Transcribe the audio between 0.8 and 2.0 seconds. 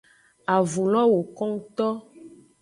lo woko ngto.